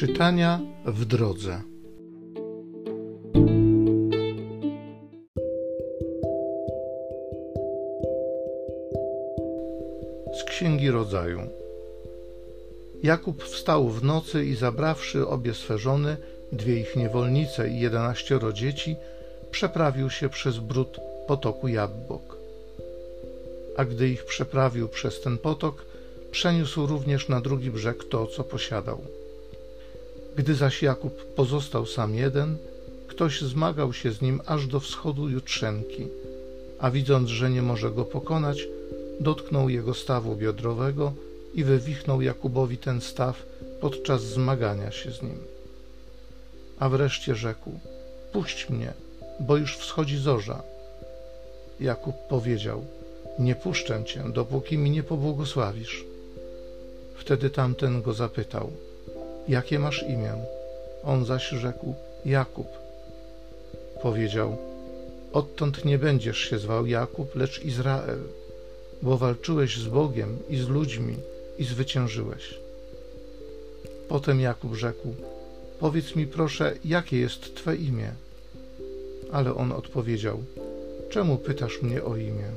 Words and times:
Czytania 0.00 0.60
w 0.84 1.04
drodze. 1.04 1.62
Z 10.34 10.44
Księgi 10.44 10.90
Rodzaju. 10.90 11.40
Jakub 13.02 13.44
wstał 13.44 13.88
w 13.88 14.04
nocy 14.04 14.44
i 14.44 14.54
zabrawszy 14.54 15.28
obie 15.28 15.54
swe 15.54 15.78
żony, 15.78 16.16
dwie 16.52 16.80
ich 16.80 16.96
niewolnice 16.96 17.68
i 17.68 17.80
jedenaścioro 17.80 18.52
dzieci, 18.52 18.96
przeprawił 19.50 20.10
się 20.10 20.28
przez 20.28 20.58
brud 20.58 21.00
potoku 21.26 21.68
Jabbok. 21.68 22.36
A 23.76 23.84
gdy 23.84 24.08
ich 24.08 24.24
przeprawił 24.24 24.88
przez 24.88 25.20
ten 25.20 25.38
potok, 25.38 25.84
przeniósł 26.30 26.86
również 26.86 27.28
na 27.28 27.40
drugi 27.40 27.70
brzeg 27.70 28.04
to, 28.04 28.26
co 28.26 28.44
posiadał. 28.44 29.19
Gdy 30.40 30.54
zaś 30.54 30.82
Jakub 30.82 31.34
pozostał 31.34 31.86
sam 31.86 32.14
jeden, 32.14 32.56
ktoś 33.06 33.40
zmagał 33.40 33.92
się 33.92 34.12
z 34.12 34.22
nim 34.22 34.40
aż 34.46 34.66
do 34.66 34.80
wschodu 34.80 35.28
jutrzenki, 35.28 36.08
a 36.78 36.90
widząc, 36.90 37.28
że 37.28 37.50
nie 37.50 37.62
może 37.62 37.90
go 37.90 38.04
pokonać, 38.04 38.68
dotknął 39.20 39.68
jego 39.68 39.94
stawu 39.94 40.36
biodrowego 40.36 41.12
i 41.54 41.64
wywichnął 41.64 42.22
Jakubowi 42.22 42.78
ten 42.78 43.00
staw 43.00 43.46
podczas 43.80 44.22
zmagania 44.22 44.90
się 44.90 45.12
z 45.12 45.22
nim. 45.22 45.38
A 46.78 46.88
wreszcie 46.88 47.34
rzekł: 47.34 47.70
Puść 48.32 48.68
mnie, 48.70 48.92
bo 49.40 49.56
już 49.56 49.76
wschodzi 49.76 50.18
zorza. 50.18 50.62
Jakub 51.80 52.16
powiedział: 52.28 52.84
Nie 53.38 53.54
puszczę 53.54 54.04
cię, 54.04 54.24
dopóki 54.34 54.78
mi 54.78 54.90
nie 54.90 55.02
pobłogosławisz. 55.02 56.04
Wtedy 57.16 57.50
tamten 57.50 58.02
go 58.02 58.12
zapytał: 58.12 58.70
Jakie 59.48 59.78
masz 59.78 60.02
imię? 60.02 60.32
On 61.04 61.24
zaś 61.24 61.48
rzekł: 61.48 61.94
Jakub. 62.24 62.66
Powiedział: 64.02 64.56
Odtąd 65.32 65.84
nie 65.84 65.98
będziesz 65.98 66.38
się 66.38 66.58
zwał 66.58 66.86
Jakub, 66.86 67.34
lecz 67.34 67.64
Izrael, 67.64 68.18
bo 69.02 69.18
walczyłeś 69.18 69.76
z 69.76 69.88
Bogiem 69.88 70.38
i 70.48 70.56
z 70.56 70.68
ludźmi 70.68 71.16
i 71.58 71.64
zwyciężyłeś. 71.64 72.58
Potem 74.08 74.40
Jakub 74.40 74.74
rzekł: 74.74 75.14
Powiedz 75.80 76.16
mi 76.16 76.26
proszę, 76.26 76.74
jakie 76.84 77.18
jest 77.18 77.54
Twe 77.54 77.76
imię? 77.76 78.12
Ale 79.32 79.54
on 79.54 79.72
odpowiedział: 79.72 80.42
Czemu 81.10 81.38
pytasz 81.38 81.82
mnie 81.82 82.04
o 82.04 82.16
imię? 82.16 82.50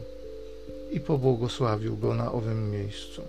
I 0.92 1.00
pobłogosławił 1.00 1.98
go 1.98 2.14
na 2.14 2.32
owym 2.32 2.72
miejscu. 2.72 3.22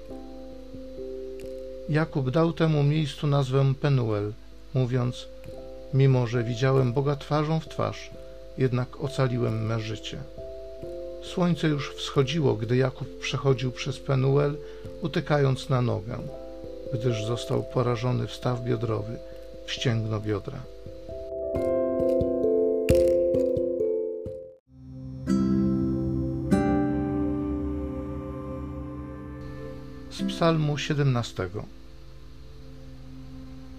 Jakub 1.88 2.30
dał 2.30 2.52
temu 2.52 2.82
miejscu 2.82 3.26
nazwę 3.26 3.74
Penuel, 3.80 4.32
mówiąc: 4.74 5.28
Mimo, 5.94 6.26
że 6.26 6.44
widziałem 6.44 6.92
Boga 6.92 7.16
twarzą 7.16 7.60
w 7.60 7.68
twarz, 7.68 8.10
jednak 8.58 9.00
ocaliłem 9.00 9.66
me 9.66 9.80
życie. 9.80 10.18
Słońce 11.22 11.68
już 11.68 11.94
wschodziło, 11.94 12.54
gdy 12.54 12.76
Jakub 12.76 13.18
przechodził 13.18 13.72
przez 13.72 13.98
Penuel, 13.98 14.56
utykając 15.02 15.68
na 15.68 15.82
nogę, 15.82 16.18
gdyż 16.92 17.24
został 17.24 17.62
porażony 17.62 18.26
w 18.26 18.32
staw 18.32 18.64
biodrowy, 18.64 19.18
w 19.66 19.72
ścięgno 19.72 20.20
biodra. 20.20 20.73
Z 30.18 30.22
Psalmu 30.22 30.78
17. 30.78 31.48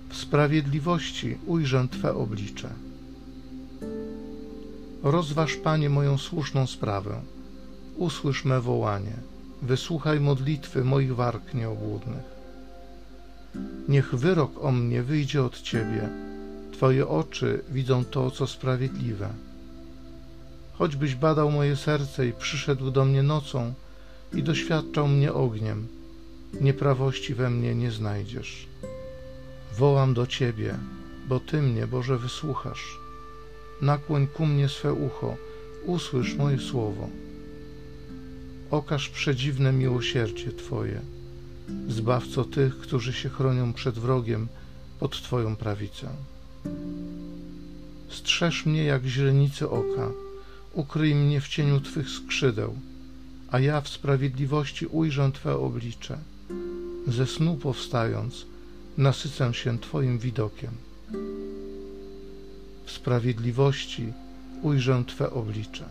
W 0.10 0.18
sprawiedliwości 0.18 1.38
ujrzę 1.46 1.88
Twe 1.92 2.14
oblicze. 2.14 2.70
Rozważ, 5.04 5.56
Panie, 5.56 5.90
moją 5.90 6.18
słuszną 6.18 6.68
sprawę. 6.68 7.22
Usłysz 7.98 8.46
me 8.46 8.62
wołanie. 8.62 9.14
Wysłuchaj 9.62 10.20
modlitwy 10.20 10.84
moich 10.84 11.16
warg 11.16 11.54
nieobłudnych. 11.54 12.24
Niech 13.88 14.16
wyrok 14.16 14.64
o 14.64 14.72
mnie 14.72 15.04
wyjdzie 15.04 15.44
od 15.44 15.62
Ciebie. 15.62 16.10
Twoje 16.72 17.08
oczy 17.08 17.64
widzą 17.72 18.06
to, 18.06 18.32
co 18.32 18.48
sprawiedliwe. 18.48 19.30
Choćbyś 20.74 21.16
badał 21.16 21.52
moje 21.52 21.76
serce 21.76 22.28
i 22.28 22.34
przyszedł 22.34 22.92
do 22.92 23.06
mnie 23.06 23.24
nocą 23.24 23.74
i 24.34 24.44
doświadczał 24.44 25.08
mnie 25.08 25.34
ogniem, 25.34 25.88
nieprawości 26.62 27.36
we 27.36 27.50
mnie 27.50 27.76
nie 27.76 27.92
znajdziesz. 27.92 28.68
Wołam 29.78 30.14
do 30.14 30.28
Ciebie, 30.28 30.78
bo 31.28 31.40
Ty 31.40 31.62
mnie, 31.62 31.88
Boże, 31.88 32.18
wysłuchasz. 32.18 32.98
Nakłoń 33.82 34.28
ku 34.28 34.46
mnie 34.46 34.70
swe 34.70 34.94
ucho, 34.94 35.38
usłysz 35.86 36.36
moje 36.36 36.60
słowo. 36.60 37.10
Okaż 38.72 39.10
przedziwne 39.10 39.74
miłosierdzie 39.74 40.52
Twoje, 40.52 41.02
zbawco 41.88 42.46
tych, 42.46 42.78
którzy 42.78 43.14
się 43.14 43.30
chronią 43.30 43.74
przed 43.74 44.00
wrogiem 44.00 44.48
pod 45.00 45.22
Twoją 45.22 45.56
prawicę. 45.56 46.10
Strzeż 48.10 48.66
mnie 48.66 48.84
jak 48.84 49.06
źrenicy 49.06 49.70
oka, 49.70 50.12
ukryj 50.74 51.16
mnie 51.16 51.42
w 51.42 51.48
cieniu 51.48 51.82
Twych 51.82 52.10
skrzydeł, 52.10 52.76
a 53.52 53.60
ja 53.60 53.82
w 53.82 53.90
sprawiedliwości 53.90 54.86
ujrzę 54.86 55.32
Twe 55.32 55.58
oblicze. 55.58 56.18
Ze 57.08 57.28
snu 57.28 57.58
powstając, 57.58 58.46
nasycę 58.98 59.54
się 59.54 59.80
Twoim 59.80 60.20
widokiem. 60.20 60.72
W 62.86 62.92
sprawiedliwości 62.92 64.14
ujrzę 64.62 65.04
Twe 65.08 65.32
oblicze. 65.32 65.86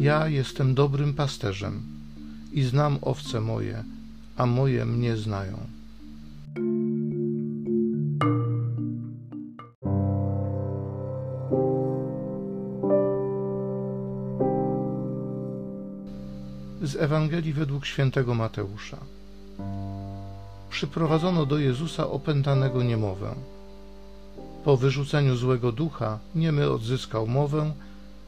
Ja 0.00 0.28
jestem 0.28 0.74
dobrym 0.74 1.14
pasterzem 1.14 1.82
i 2.52 2.62
znam 2.62 2.98
owce 3.02 3.40
moje, 3.40 3.84
a 4.36 4.46
moje 4.46 4.84
mnie 4.84 5.16
znają. 5.16 5.77
Z 16.88 16.96
Ewangelii 16.96 17.52
według 17.52 17.86
świętego 17.86 18.34
Mateusza. 18.34 18.96
Przyprowadzono 20.70 21.46
do 21.46 21.58
Jezusa 21.58 22.10
opętanego 22.10 22.82
niemowę. 22.82 23.34
Po 24.64 24.76
wyrzuceniu 24.76 25.36
złego 25.36 25.72
ducha 25.72 26.18
niemy 26.34 26.70
odzyskał 26.70 27.26
mowę, 27.26 27.72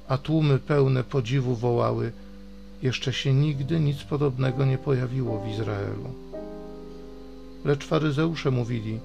a 0.08 0.18
tłumy 0.18 0.58
pełne 0.58 1.04
podziwu 1.04 1.54
wołały: 1.56 2.12
Jeszcze 2.82 3.12
się 3.12 3.34
nigdy 3.34 3.80
nic 3.80 4.02
podobnego 4.02 4.64
nie 4.64 4.78
pojawiło 4.78 5.40
w 5.40 5.48
Izraelu. 5.48 6.10
Lecz 7.64 7.86
faryzeusze 7.86 8.50
mówili: 8.50 9.00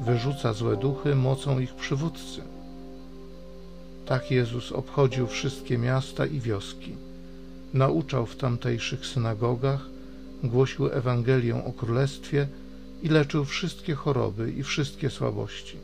Wyrzuca 0.00 0.52
złe 0.52 0.76
duchy 0.76 1.14
mocą 1.14 1.58
ich 1.58 1.74
przywódcy. 1.74 2.42
Tak 4.06 4.30
Jezus 4.30 4.72
obchodził 4.72 5.26
wszystkie 5.26 5.78
miasta 5.78 6.26
i 6.26 6.40
wioski 6.40 6.96
nauczał 7.74 8.26
w 8.26 8.36
tamtejszych 8.36 9.06
synagogach, 9.06 9.80
głosił 10.44 10.86
Ewangelię 10.86 11.64
o 11.64 11.72
Królestwie 11.72 12.48
i 13.02 13.08
leczył 13.08 13.44
wszystkie 13.44 13.94
choroby 13.94 14.52
i 14.52 14.62
wszystkie 14.62 15.10
słabości. 15.10 15.76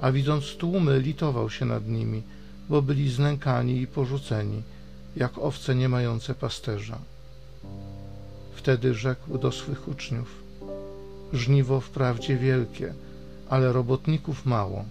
A 0.00 0.12
widząc 0.12 0.56
tłumy, 0.56 1.00
litował 1.00 1.50
się 1.50 1.64
nad 1.64 1.88
nimi, 1.88 2.22
bo 2.68 2.82
byli 2.82 3.10
znękani 3.10 3.80
i 3.80 3.86
porzuceni, 3.86 4.62
jak 5.16 5.38
owce 5.38 5.74
nie 5.74 5.88
mające 5.88 6.34
pasterza. 6.34 6.98
Wtedy 8.54 8.94
rzekł 8.94 9.38
do 9.38 9.52
swych 9.52 9.88
uczniów: 9.88 10.42
Żniwo 11.32 11.80
wprawdzie 11.80 12.36
wielkie, 12.36 12.94
ale 13.48 13.72
robotników 13.72 14.46
mało. 14.46 14.84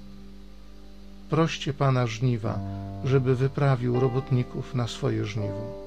Proście 1.29 1.73
Pana 1.73 2.07
żniwa, 2.07 2.59
żeby 3.07 3.35
wyprawił 3.35 3.99
robotników 3.99 4.75
na 4.75 4.87
swoje 4.87 5.25
żniwo. 5.25 5.86